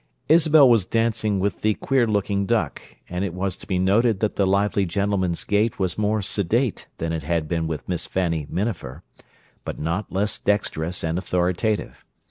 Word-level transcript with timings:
Isabel 0.27 0.67
was 0.67 0.87
dancing 0.87 1.39
with 1.39 1.61
the 1.61 1.75
queer 1.75 2.07
looking 2.07 2.47
duck; 2.47 2.81
and 3.07 3.23
it 3.23 3.35
was 3.35 3.55
to 3.57 3.67
be 3.67 3.77
noted 3.77 4.19
that 4.19 4.35
the 4.35 4.47
lively 4.47 4.83
gentleman's 4.83 5.43
gait 5.43 5.77
was 5.77 5.95
more 5.95 6.23
sedate 6.23 6.87
than 6.97 7.13
it 7.13 7.21
had 7.21 7.47
been 7.47 7.67
with 7.67 7.87
Miss 7.87 8.07
Fanny 8.07 8.47
Minafer, 8.49 9.03
but 9.63 9.77
not 9.77 10.11
less 10.11 10.39
dexterous 10.39 11.03
and 11.03 11.19
authoritative. 11.19 12.03